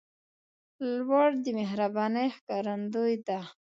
[0.93, 3.39] •لور د مهربانۍ ښکارندوی ده.